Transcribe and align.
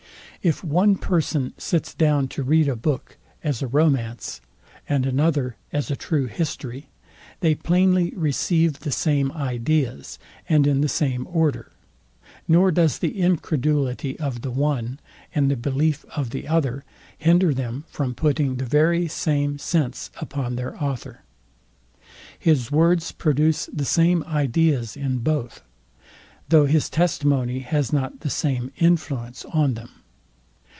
If 0.43 0.63
one 0.63 0.95
person 0.95 1.53
sits 1.59 1.93
down 1.93 2.27
to 2.29 2.41
read 2.41 2.67
a 2.67 2.75
book 2.75 3.15
as 3.43 3.61
a 3.61 3.67
romance, 3.67 4.41
and 4.89 5.05
another 5.05 5.55
as 5.71 5.91
a 5.91 5.95
true 5.95 6.25
history, 6.25 6.89
they 7.41 7.53
plainly 7.53 8.11
receive 8.15 8.79
the 8.79 8.91
same 8.91 9.31
ideas, 9.33 10.17
and 10.49 10.65
in 10.65 10.81
the 10.81 10.89
same 10.89 11.27
order; 11.29 11.71
nor 12.47 12.71
does 12.71 12.97
the 12.97 13.19
incredulity 13.21 14.19
of 14.19 14.41
the 14.41 14.49
one, 14.49 14.99
and 15.35 15.51
the 15.51 15.55
belief 15.55 16.05
of 16.15 16.31
the 16.31 16.47
other 16.47 16.83
hinder 17.19 17.53
them 17.53 17.83
from 17.87 18.15
putting 18.15 18.55
the 18.55 18.65
very 18.65 19.07
same 19.07 19.59
sense 19.59 20.09
upon 20.19 20.55
their 20.55 20.75
author. 20.83 21.21
His 22.39 22.71
words 22.71 23.11
produce 23.11 23.67
the 23.67 23.85
same 23.85 24.23
ideas 24.23 24.97
in 24.97 25.19
both; 25.19 25.61
though 26.49 26.65
his 26.65 26.89
testimony 26.89 27.59
has 27.59 27.93
not 27.93 28.21
the 28.21 28.31
same 28.31 28.71
influence 28.79 29.45
on 29.51 29.75
them. 29.75 29.89